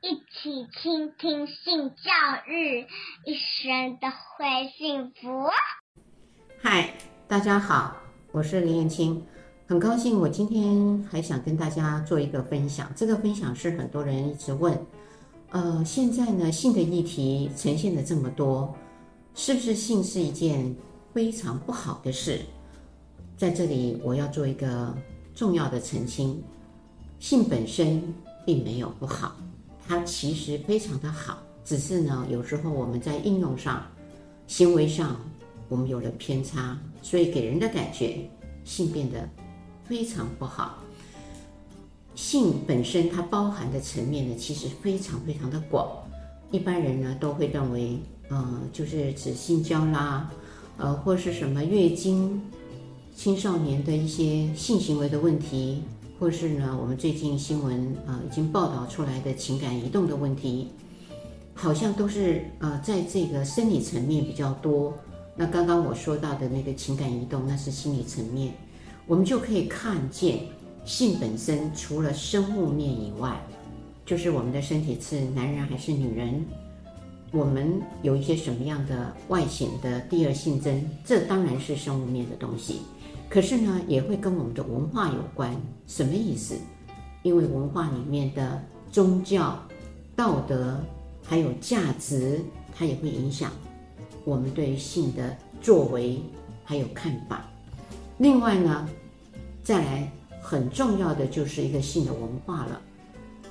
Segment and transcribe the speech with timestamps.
[0.00, 2.12] 一起倾听性教
[2.46, 2.86] 育，
[3.26, 5.50] 一生都会幸福。
[6.62, 6.94] 嗨，
[7.26, 7.96] 大家好，
[8.30, 9.26] 我是林燕青，
[9.66, 12.88] 很高兴我今天还想跟大家做一个分享。
[12.94, 14.78] 这个分享是很多人一直问，
[15.50, 18.72] 呃，现在呢，性的议题呈现的这么多，
[19.34, 20.76] 是不是性是一件
[21.12, 22.42] 非常不好的事？
[23.36, 24.96] 在这里，我要做一个
[25.34, 26.40] 重要的澄清：
[27.18, 28.14] 性本身
[28.46, 29.36] 并没有不好。
[29.88, 33.86] 它其实非常的好，只是呢，有时候我们在应用上、
[34.46, 35.16] 行为上，
[35.70, 38.18] 我们有了偏差，所以给人的感觉
[38.64, 39.26] 性变得
[39.86, 40.78] 非常不好。
[42.14, 45.88] 性本身它包含的层面呢，其实非常非常的广。
[46.50, 50.30] 一般人呢都会认为，呃，就是指性交啦，
[50.76, 52.42] 呃，或是什么月经、
[53.16, 55.82] 青少年的一些性行为的问题。
[56.18, 60.68] 或是呢，我们最近新闻啊、已经报道出来的情感移动的问题，
[61.54, 64.92] 好像都是呃在这个生理层面比较多。
[65.36, 68.52] 那刚刚我说到的那个情感移动，那是心理层面。
[69.06, 70.40] 我们就可以看见
[70.84, 73.40] 性本身除了生物面以外，
[74.04, 76.44] 就是我们的身体是男人还是女人，
[77.30, 82.80] 我们有一些什么样的外显的第二性征，这当然是生物面的东西。
[83.30, 85.54] 可是呢，也会跟我们的文化有关。
[85.86, 86.54] 什么意思？
[87.22, 89.58] 因为文化里面的宗教、
[90.16, 90.80] 道德
[91.24, 92.40] 还有价值，
[92.74, 93.52] 它也会影响
[94.24, 96.22] 我们对性的作为
[96.64, 97.44] 还有看法。
[98.16, 98.88] 另外呢，
[99.62, 102.80] 再来很重要的就是一个性的文化了。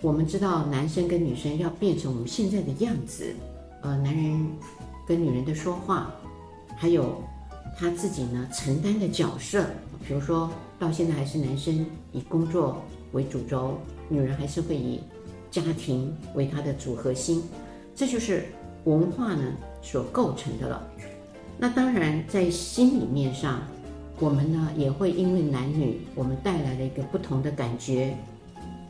[0.00, 3.34] 我们知道，男生跟女生要变成我们现在的样子，
[3.82, 4.48] 呃，男人
[5.06, 6.10] 跟女人的说话，
[6.76, 7.22] 还有。
[7.80, 9.64] 他自己呢承担的角色，
[10.04, 15.00] 比如说到现在还是男生以工作为主轴，女人还是会以
[15.48, 17.44] 家庭为他的主核心，
[17.94, 18.46] 这就是
[18.82, 20.84] 文化呢所构成的了。
[21.56, 23.62] 那当然在心里面上，
[24.18, 28.12] 我们呢也会因为男女，我们带来了一个不同的感觉，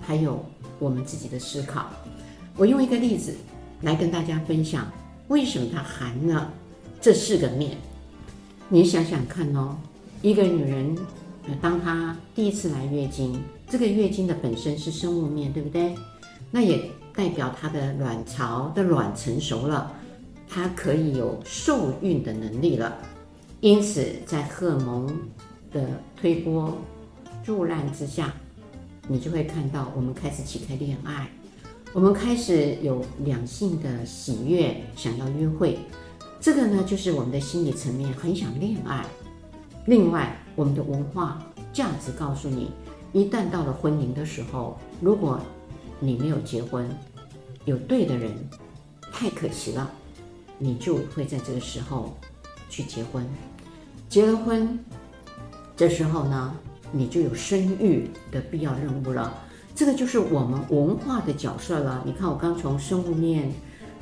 [0.00, 0.42] 还有
[0.78, 1.90] 我们自己的思考。
[2.56, 3.34] 我用一个例子
[3.82, 4.90] 来跟大家分享，
[5.28, 6.50] 为什么它含了
[7.02, 7.76] 这四个面。
[8.70, 9.74] 你想想看哦，
[10.20, 10.94] 一个女人，
[11.58, 15.94] 当她第一次来月经，这个月经的本身是生物面，对不对？
[16.50, 16.78] 那也
[17.14, 19.90] 代表她的卵巢的卵成熟了，
[20.46, 22.94] 她可以有受孕的能力了。
[23.60, 25.18] 因此，在荷尔蒙
[25.72, 26.76] 的推波
[27.42, 28.34] 助澜之下，
[29.08, 31.26] 你就会看到我们开始起开恋爱，
[31.94, 35.78] 我们开始有两性的喜悦，想要约会。
[36.40, 39.04] 这个呢，就是我们的心理层面很想恋爱。
[39.86, 42.70] 另外，我们的文化价值告诉你，
[43.12, 45.40] 一旦到了婚姻的时候，如果
[45.98, 46.88] 你没有结婚，
[47.64, 48.32] 有对的人，
[49.12, 49.90] 太可惜了，
[50.58, 52.16] 你就会在这个时候
[52.70, 53.26] 去结婚。
[54.08, 54.78] 结了婚，
[55.76, 56.54] 这时候呢，
[56.92, 59.34] 你就有生育的必要任务了。
[59.74, 62.02] 这个就是我们文化的角色了。
[62.06, 63.52] 你看，我刚从生物面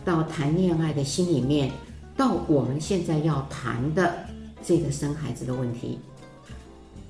[0.05, 1.71] 到谈恋爱的心里面。
[2.17, 4.25] 到我们现在要谈的
[4.63, 5.99] 这个生孩子的问题，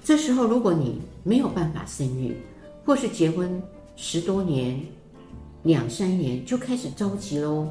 [0.03, 2.37] 这时候如果你没有办法生育，
[2.85, 3.63] 或是结婚
[3.95, 4.81] 十多年、
[5.63, 7.69] 两三年就开始着急喽。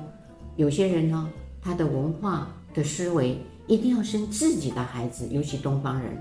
[0.55, 1.29] 有些人呢，
[1.61, 6.17] 他的文化的思维一定要生自己的孩子，尤其东方人，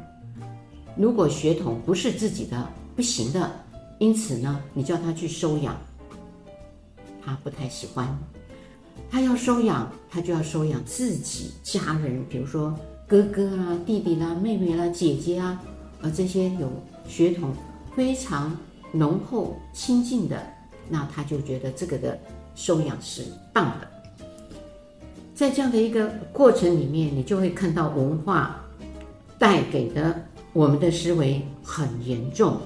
[0.96, 3.50] 如果血统不是自己的，不行的。
[4.00, 5.76] 因此呢，你叫他去收养，
[7.24, 8.18] 他不太喜欢。
[9.10, 12.74] 他要收养，他就要收养自己家人，比如说
[13.06, 15.60] 哥哥啦、弟弟啦、妹妹啦、姐姐啊，
[16.02, 16.68] 而这些有
[17.06, 17.52] 血统
[17.94, 18.56] 非常
[18.92, 20.44] 浓厚亲近的，
[20.88, 22.18] 那他就觉得这个的
[22.54, 23.22] 收养是
[23.52, 23.88] 棒的。
[25.34, 28.60] 在这样的一个过程里面，你就会看到文化
[29.38, 30.20] 带给的
[30.52, 32.56] 我们的思维很严重。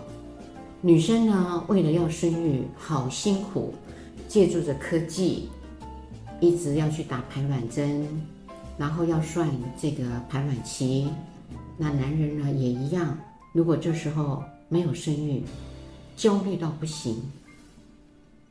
[0.80, 3.74] 女生呢，为了要生育，好辛苦，
[4.28, 5.48] 借助着科技。
[6.40, 8.06] 一直要去打排卵针，
[8.76, 9.50] 然后要算
[9.80, 11.08] 这个排卵期。
[11.76, 13.18] 那男人呢也一样，
[13.52, 15.42] 如果这时候没有生育，
[16.16, 17.22] 焦虑到不行。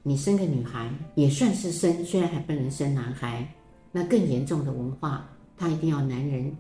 [0.03, 3.47] 你生个女孩也算是生，虽然还不能生男孩。
[3.91, 6.55] 那更严重的文化，他一定要男人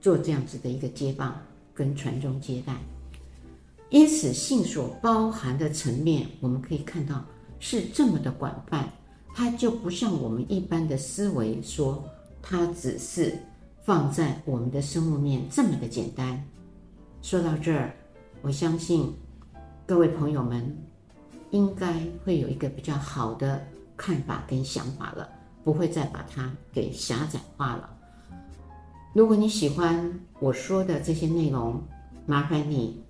[0.00, 1.38] 做这样子的一个接棒
[1.74, 2.74] 跟传宗接代。
[3.90, 7.22] 因此，性所包含的层面，我们可以看到
[7.60, 8.88] 是这么的广泛。
[9.34, 12.04] 它就不像我们一般的思维说，
[12.42, 13.38] 它只是
[13.82, 16.44] 放在我们的生物面这么的简单。
[17.22, 17.94] 说到这儿，
[18.42, 19.12] 我相信
[19.86, 20.76] 各位朋友们
[21.50, 21.94] 应该
[22.24, 23.64] 会有一个比较好的
[23.96, 25.28] 看法跟想法了，
[25.64, 27.88] 不会再把它给狭窄化了。
[29.14, 31.82] 如果你喜欢我说的这些内容，
[32.26, 33.02] 麻烦你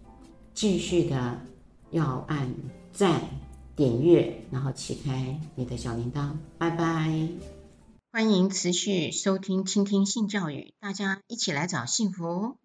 [0.52, 1.40] 继续的
[1.90, 2.52] 要按
[2.92, 3.20] 赞、
[3.74, 6.32] 点阅，然后启开你的小铃铛。
[6.58, 7.28] 拜拜！
[8.12, 12.56] 欢迎持续收听、倾听性教育，大家一起来找幸福。